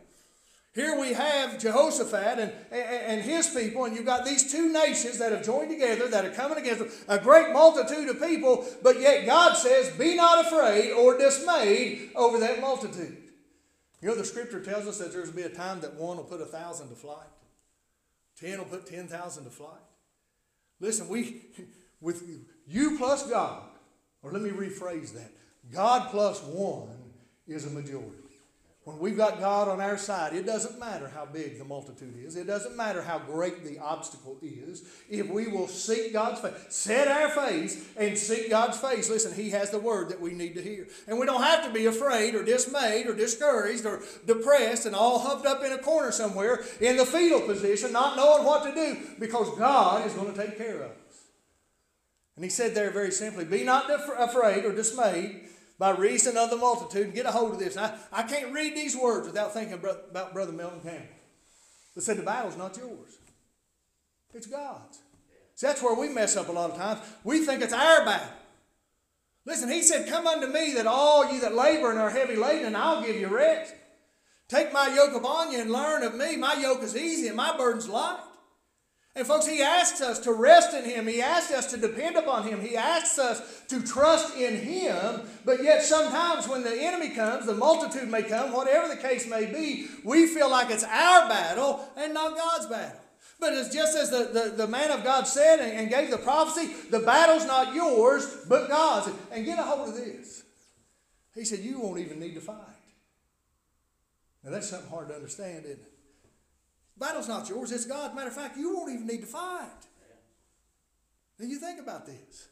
[0.75, 5.31] Here we have Jehoshaphat and, and his people, and you've got these two nations that
[5.31, 9.25] have joined together that are coming against them, a great multitude of people, but yet
[9.25, 13.17] God says, Be not afraid or dismayed over that multitude.
[14.01, 16.39] You know, the scripture tells us that there's be a time that one will put
[16.39, 17.27] a thousand to flight,
[18.39, 19.81] ten will put ten thousand to flight.
[20.79, 21.41] Listen, we,
[21.99, 22.23] with
[22.67, 23.63] you plus God,
[24.21, 25.31] or let me rephrase that
[25.71, 26.89] God plus one
[27.47, 28.28] is a majority.
[28.89, 32.35] When we've got God on our side, it doesn't matter how big the multitude is.
[32.35, 34.83] It doesn't matter how great the obstacle is.
[35.07, 39.51] If we will seek God's face, set our face and seek God's face, listen, He
[39.51, 40.87] has the word that we need to hear.
[41.07, 45.19] And we don't have to be afraid or dismayed or discouraged or depressed and all
[45.19, 48.97] humped up in a corner somewhere in the fetal position, not knowing what to do,
[49.19, 51.27] because God is going to take care of us.
[52.35, 55.41] And He said there very simply, Be not afraid or dismayed
[55.79, 57.15] by reason of the multitude.
[57.15, 57.77] Get a hold of this.
[57.77, 61.07] I, I can't read these words without thinking about Brother Melvin Campbell.
[61.95, 63.17] That said, the battle's not yours,
[64.33, 64.99] it's God's.
[65.55, 66.99] See, that's where we mess up a lot of times.
[67.23, 68.29] We think it's our battle.
[69.45, 72.67] Listen, he said, Come unto me, that all you that labor and are heavy laden,
[72.67, 73.73] and I'll give you rest.
[74.47, 76.37] Take my yoke upon you and learn of me.
[76.37, 78.19] My yoke is easy and my burden's light.
[79.19, 81.05] And folks, He asks us to rest in Him.
[81.05, 82.61] He asks us to depend upon Him.
[82.61, 85.23] He asks us to trust in Him.
[85.43, 89.45] But yet, sometimes when the enemy comes, the multitude may come, whatever the case may
[89.45, 93.01] be, we feel like it's our battle and not God's battle.
[93.41, 96.17] But it's just as the, the, the man of God said and, and gave the
[96.17, 99.13] prophecy the battle's not yours, but God's.
[99.33, 100.43] And get a hold of this.
[101.35, 102.55] He said, You won't even need to fight.
[104.45, 105.88] Now, that's something hard to understand, isn't it?
[106.99, 108.13] Battle's not yours, it's God's.
[108.13, 109.69] Matter of fact, you won't even need to fight.
[111.39, 112.49] Now you think about this.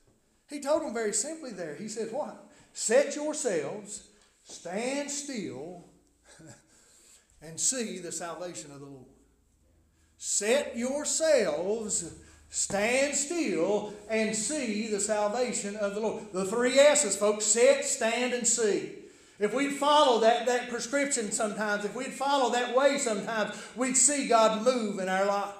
[0.49, 1.75] He told them very simply there.
[1.75, 2.45] He said, What?
[2.71, 4.07] Set yourselves,
[4.43, 5.83] stand still,
[7.41, 9.07] and see the salvation of the Lord.
[10.17, 12.13] Set yourselves,
[12.49, 16.23] stand still, and see the salvation of the Lord.
[16.31, 18.93] The three S's, folks set, stand, and see.
[19.39, 24.27] If we'd follow that, that prescription sometimes, if we'd follow that way sometimes, we'd see
[24.27, 25.53] God move in our life.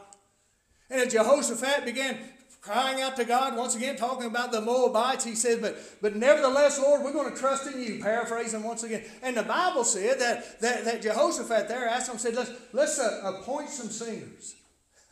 [0.89, 2.17] And as Jehoshaphat began
[2.61, 6.79] crying out to God, once again talking about the Moabites, he said, But, but nevertheless,
[6.79, 9.03] Lord, we're going to trust in you, paraphrasing once again.
[9.21, 13.35] And the Bible said that, that, that Jehoshaphat there asked him, said, Let's, let's uh,
[13.35, 14.55] appoint some singers.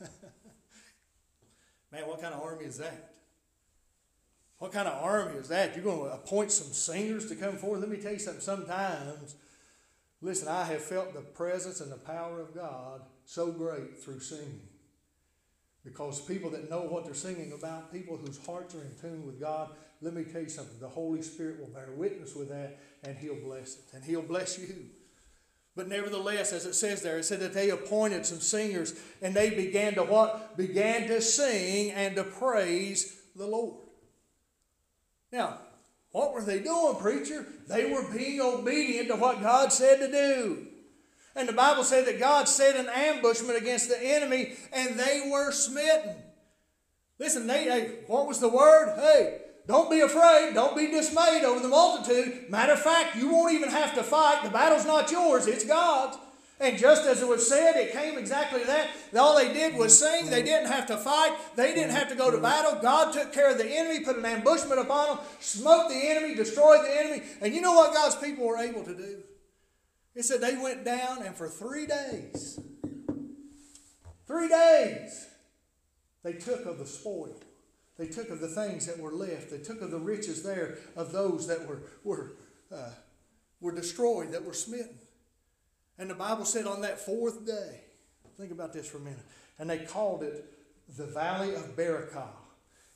[1.92, 3.15] Man, what kind of army is that?
[4.66, 5.76] What kind of army is that?
[5.76, 7.82] You're going to appoint some singers to come forward?
[7.82, 8.40] Let me tell you something.
[8.40, 9.36] Sometimes,
[10.20, 14.62] listen, I have felt the presence and the power of God so great through singing.
[15.84, 19.38] Because people that know what they're singing about, people whose hearts are in tune with
[19.38, 20.80] God, let me tell you something.
[20.80, 23.84] The Holy Spirit will bear witness with that and He'll bless it.
[23.94, 24.74] And He'll bless you.
[25.76, 29.50] But nevertheless, as it says there, it said that they appointed some singers and they
[29.50, 30.56] began to what?
[30.56, 33.85] Began to sing and to praise the Lord.
[35.32, 35.58] Now,
[36.12, 37.46] what were they doing, preacher?
[37.68, 40.66] They were being obedient to what God said to do.
[41.34, 45.52] And the Bible said that God set an ambushment against the enemy and they were
[45.52, 46.16] smitten.
[47.18, 48.94] Listen, they, they, what was the word?
[48.96, 50.54] Hey, don't be afraid.
[50.54, 52.48] Don't be dismayed over the multitude.
[52.48, 54.42] Matter of fact, you won't even have to fight.
[54.44, 56.16] The battle's not yours, it's God's.
[56.58, 58.88] And just as it was said, it came exactly that.
[59.14, 60.30] All they did was sing.
[60.30, 61.36] They didn't have to fight.
[61.54, 62.78] They didn't have to go to battle.
[62.80, 66.80] God took care of the enemy, put an ambushment upon them, smote the enemy, destroyed
[66.82, 67.22] the enemy.
[67.42, 69.22] And you know what God's people were able to do?
[70.14, 72.58] It said they went down and for three days,
[74.26, 75.26] three days,
[76.24, 77.38] they took of the spoil.
[77.98, 79.50] They took of the things that were left.
[79.50, 82.32] They took of the riches there of those that were, were,
[82.74, 82.90] uh,
[83.60, 84.98] were destroyed, that were smitten.
[85.98, 87.80] And the Bible said on that fourth day,
[88.36, 89.24] think about this for a minute,
[89.58, 90.44] and they called it
[90.96, 92.28] the Valley of Berachah.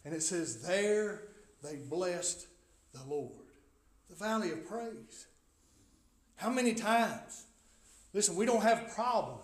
[0.05, 1.23] And it says, There
[1.63, 2.47] they blessed
[2.93, 3.33] the Lord.
[4.09, 5.27] The Valley of Praise.
[6.37, 7.45] How many times?
[8.13, 9.39] Listen, we don't have a problem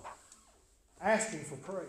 [1.01, 1.87] asking for prayer.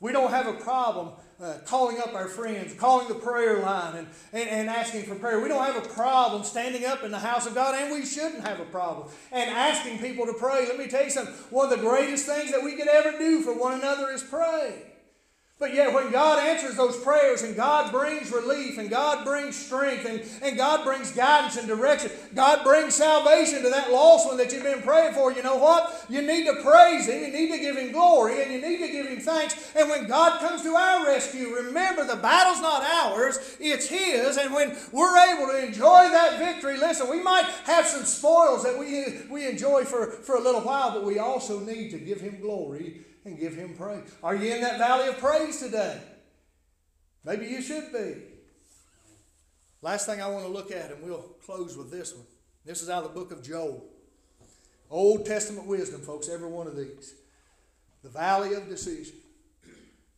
[0.00, 4.06] We don't have a problem uh, calling up our friends, calling the prayer line, and,
[4.32, 5.40] and, and asking for prayer.
[5.40, 8.46] We don't have a problem standing up in the house of God, and we shouldn't
[8.46, 9.08] have a problem.
[9.32, 10.66] And asking people to pray.
[10.66, 11.34] Let me tell you something.
[11.50, 14.89] One of the greatest things that we could ever do for one another is pray.
[15.60, 20.06] But yet, when God answers those prayers and God brings relief and God brings strength
[20.06, 24.54] and, and God brings guidance and direction, God brings salvation to that lost one that
[24.54, 26.06] you've been praying for, you know what?
[26.08, 28.90] You need to praise Him, you need to give Him glory, and you need to
[28.90, 29.70] give Him thanks.
[29.76, 34.38] And when God comes to our rescue, remember the battle's not ours, it's His.
[34.38, 38.78] And when we're able to enjoy that victory, listen, we might have some spoils that
[38.78, 42.40] we, we enjoy for, for a little while, but we also need to give Him
[42.40, 44.14] glory and give Him praise.
[44.22, 46.00] Are you in that valley of praise today?
[47.24, 48.16] Maybe you should be.
[49.82, 52.26] Last thing I want to look at, and we'll close with this one.
[52.64, 53.84] This is out of the book of Joel.
[54.90, 57.14] Old Testament wisdom, folks, every one of these.
[58.02, 59.14] The valley of decision.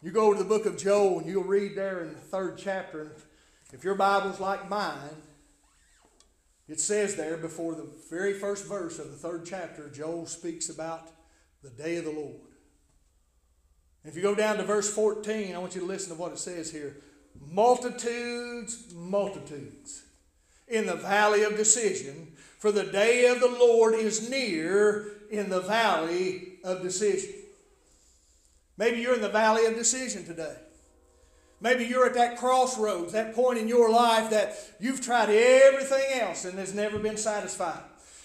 [0.03, 3.03] You go to the book of Joel and you'll read there in the third chapter.
[3.03, 3.11] And
[3.73, 5.23] if your Bible's like mine,
[6.69, 11.11] it says there before the very first verse of the third chapter, Joel speaks about
[11.62, 12.41] the day of the Lord.
[14.05, 16.38] If you go down to verse 14, I want you to listen to what it
[16.38, 16.97] says here.
[17.51, 20.03] Multitudes, multitudes
[20.69, 25.61] in the valley of decision, for the day of the Lord is near in the
[25.61, 27.31] valley of decision.
[28.77, 30.57] Maybe you're in the valley of decision today.
[31.61, 36.45] Maybe you're at that crossroads, that point in your life that you've tried everything else
[36.45, 37.83] and has never been satisfied.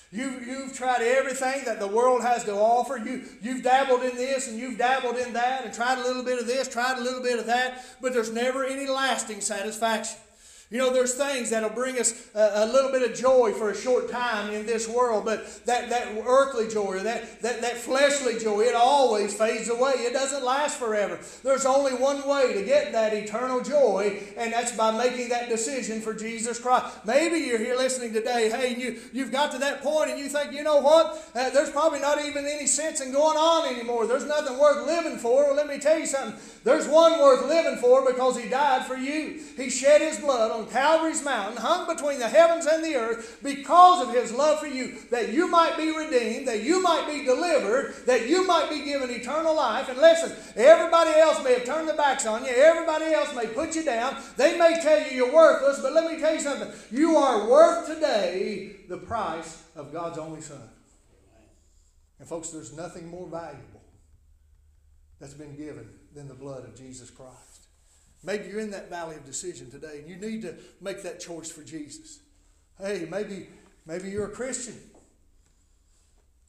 [0.10, 2.98] You, you've tried everything that the world has to offer.
[2.98, 6.40] You, you've dabbled in this and you've dabbled in that and tried a little bit
[6.40, 10.18] of this, tried a little bit of that, but there's never any lasting satisfaction.
[10.70, 13.76] You know, there's things that'll bring us a, a, little bit of joy for a
[13.76, 18.64] short time in this world, but that, that earthly joy that, that, that fleshly joy,
[18.64, 19.94] it always fades away.
[19.96, 21.20] It doesn't last forever.
[21.42, 26.02] There's only one way to get that eternal joy, and that's by making that decision
[26.02, 26.98] for Jesus Christ.
[27.06, 30.52] Maybe you're here listening today, hey, you, you've got to that point and you think,
[30.52, 31.32] you know what?
[31.34, 34.06] Uh, there's probably not even any sense in going on anymore.
[34.06, 35.46] There's nothing worth living for.
[35.46, 36.38] Well, let me tell you something.
[36.66, 39.42] There's one worth living for because he died for you.
[39.56, 44.08] He shed his blood on Calvary's mountain, hung between the heavens and the earth, because
[44.08, 47.96] of his love for you, that you might be redeemed, that you might be delivered,
[48.06, 49.90] that you might be given eternal life.
[49.90, 53.76] And listen, everybody else may have turned their backs on you, everybody else may put
[53.76, 56.72] you down, they may tell you you're worthless, but let me tell you something.
[56.92, 60.70] You are worth today the price of God's only Son.
[62.20, 63.82] And folks, there's nothing more valuable
[65.20, 67.67] that's been given than the blood of Jesus Christ.
[68.24, 71.52] Maybe you're in that valley of decision today and you need to make that choice
[71.52, 72.20] for Jesus.
[72.80, 73.48] Hey, maybe,
[73.86, 74.76] maybe you're a Christian.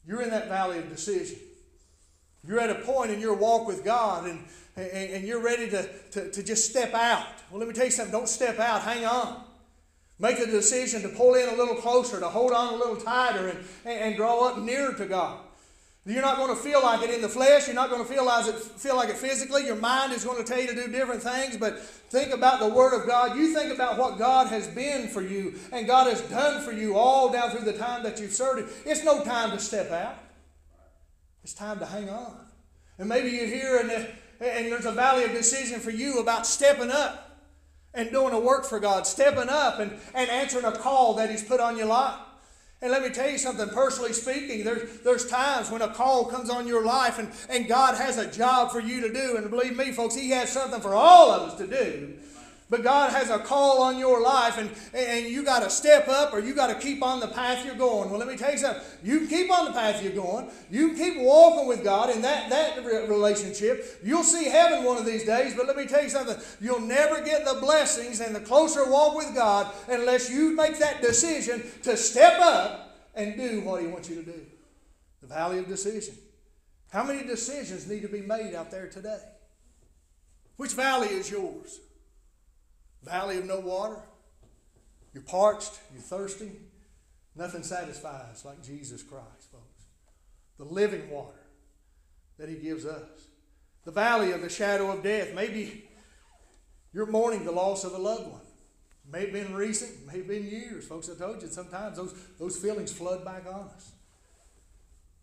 [0.05, 1.37] You're in that valley of decision.
[2.45, 5.87] You're at a point in your walk with God and, and, and you're ready to,
[6.11, 7.27] to, to just step out.
[7.51, 8.11] Well, let me tell you something.
[8.11, 8.81] Don't step out.
[8.81, 9.43] Hang on.
[10.19, 13.47] Make the decision to pull in a little closer, to hold on a little tighter,
[13.47, 15.39] and, and, and draw up nearer to God.
[16.05, 17.67] You're not going to feel like it in the flesh.
[17.67, 19.65] You're not going to feel like it, feel like it physically.
[19.65, 21.57] Your mind is going to tell you to do different things.
[21.57, 23.37] But think about the Word of God.
[23.37, 26.95] You think about what God has been for you and God has done for you
[26.95, 28.71] all down through the time that you've served.
[28.85, 30.17] It's no time to step out.
[31.43, 32.37] It's time to hang on.
[32.97, 36.91] And maybe you're here and, and there's a valley of decision for you about stepping
[36.91, 37.29] up
[37.93, 41.43] and doing a work for God, stepping up and, and answering a call that He's
[41.43, 42.19] put on your life.
[42.81, 46.49] And let me tell you something, personally speaking, there's, there's times when a call comes
[46.49, 49.35] on your life and, and God has a job for you to do.
[49.35, 52.13] And believe me, folks, He has something for all of us to do.
[52.69, 56.33] But God has a call on your life, and, and you got to step up
[56.33, 58.11] or you got to keep on the path you're going.
[58.11, 58.83] Well, let me tell you something.
[59.03, 60.51] You keep on the path you're going.
[60.69, 63.99] You keep walking with God in that, that relationship.
[64.03, 66.37] You'll see heaven one of these days, but let me tell you something.
[66.61, 71.01] You'll never get the blessings and the closer walk with God unless you make that
[71.01, 74.41] decision to step up and do what He wants you to do.
[75.21, 76.13] The valley of decision.
[76.91, 79.19] How many decisions need to be made out there today?
[80.57, 81.79] Which valley is yours?
[83.03, 83.97] Valley of no water.
[85.13, 86.51] You're parched, you're thirsty.
[87.35, 89.85] Nothing satisfies like Jesus Christ, folks.
[90.57, 91.39] The living water
[92.37, 93.27] that He gives us.
[93.85, 95.33] The valley of the shadow of death.
[95.33, 95.89] Maybe
[96.93, 98.41] you're mourning the loss of a loved one.
[99.11, 100.85] May have been recent, may have been years.
[100.85, 103.91] Folks, I told you sometimes those, those feelings flood back on us.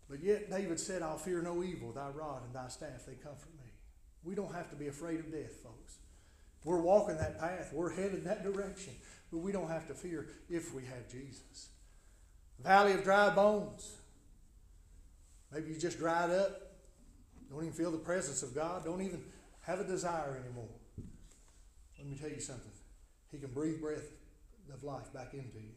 [0.09, 3.53] But yet David said, I'll fear no evil, thy rod and thy staff, they comfort
[3.57, 3.69] me.
[4.23, 5.97] We don't have to be afraid of death, folks.
[6.67, 7.71] We're walking that path.
[7.71, 8.93] We're headed that direction.
[9.31, 11.69] But we don't have to fear if we have Jesus.
[12.61, 13.95] Valley of dry bones.
[15.49, 16.73] Maybe you just dried up.
[17.49, 18.83] Don't even feel the presence of God.
[18.83, 19.23] Don't even
[19.61, 20.67] have a desire anymore.
[21.97, 22.71] Let me tell you something.
[23.31, 24.11] He can breathe breath
[24.73, 25.71] of life back into you.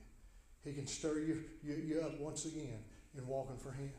[0.65, 2.83] He can stir you, you, you up once again
[3.17, 3.93] in walking for Him.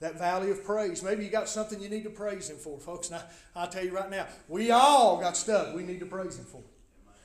[0.00, 1.02] That valley of praise.
[1.02, 3.08] Maybe you got something you need to praise Him for, folks.
[3.10, 3.22] And I,
[3.56, 6.62] I'll tell you right now, we all got stuff we need to praise Him for.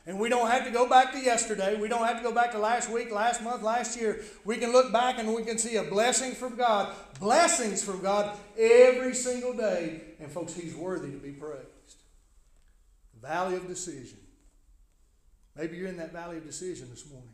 [0.05, 1.79] And we don't have to go back to yesterday.
[1.79, 4.21] We don't have to go back to last week, last month, last year.
[4.43, 8.37] We can look back and we can see a blessing from God, blessings from God
[8.57, 10.01] every single day.
[10.19, 11.67] And folks, He's worthy to be praised.
[13.21, 14.17] Valley of decision.
[15.55, 17.29] Maybe you're in that valley of decision this morning.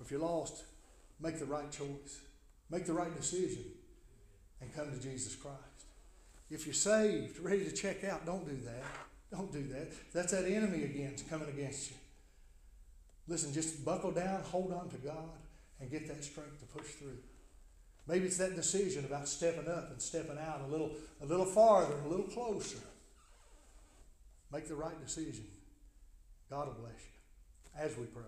[0.00, 0.64] If you're lost,
[1.20, 2.20] make the right choice.
[2.70, 3.64] Make the right decision
[4.64, 5.58] and come to Jesus Christ.
[6.50, 8.84] If you're saved, ready to check out, don't do that.
[9.30, 9.92] Don't do that.
[10.12, 11.96] That's that enemy again coming against you.
[13.26, 15.38] Listen, just buckle down, hold on to God,
[15.80, 17.18] and get that strength to push through.
[18.06, 20.92] Maybe it's that decision about stepping up and stepping out a little,
[21.22, 22.78] a little farther, a little closer.
[24.52, 25.46] Make the right decision.
[26.50, 28.22] God will bless you as we pray.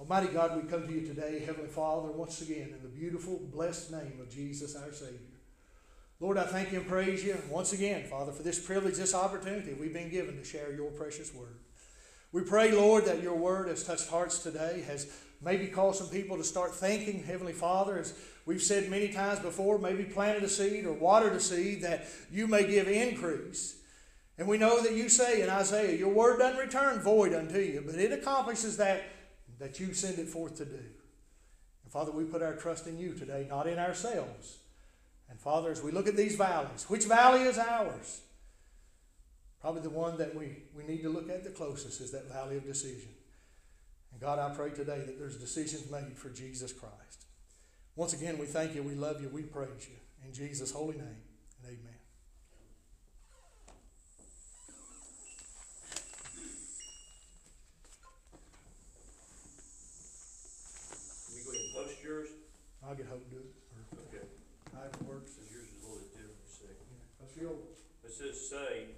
[0.00, 3.92] Almighty God, we come to you today, Heavenly Father, once again in the beautiful, blessed
[3.92, 5.18] name of Jesus our Savior.
[6.20, 9.74] Lord, I thank you and praise you once again, Father, for this privilege, this opportunity
[9.74, 11.58] we've been given to share your precious word.
[12.32, 16.38] We pray, Lord, that your word has touched hearts today, has maybe caused some people
[16.38, 18.14] to start thinking, Heavenly Father, as
[18.46, 22.46] we've said many times before, maybe planted a seed or watered a seed that you
[22.46, 23.76] may give increase.
[24.38, 27.82] And we know that you say in Isaiah, your word doesn't return void unto you,
[27.84, 29.02] but it accomplishes that
[29.60, 30.72] that you send it forth to do.
[30.74, 34.58] And Father, we put our trust in you today, not in ourselves.
[35.28, 38.22] And Father, as we look at these valleys, which valley is ours?
[39.60, 42.56] Probably the one that we, we need to look at the closest is that valley
[42.56, 43.10] of decision.
[44.10, 47.26] And God, I pray today that there's decisions made for Jesus Christ.
[47.94, 49.96] Once again, we thank you, we love you, we praise you.
[50.26, 51.22] In Jesus' holy name,
[51.62, 51.78] and amen.
[61.26, 62.28] Can we go ahead and post yours?
[62.90, 63.54] I'll get Hope to do it.
[63.94, 64.26] Or Okay.
[64.74, 65.30] however it works.
[65.38, 66.90] Because yours is a little bit different, a second.
[67.22, 67.78] That's yours.
[68.02, 68.89] It says save,